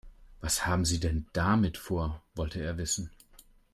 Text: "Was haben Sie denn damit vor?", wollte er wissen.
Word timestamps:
"Was 0.39 0.65
haben 0.65 0.83
Sie 0.83 0.99
denn 0.99 1.27
damit 1.31 1.77
vor?", 1.77 2.23
wollte 2.33 2.59
er 2.59 2.79
wissen. 2.79 3.11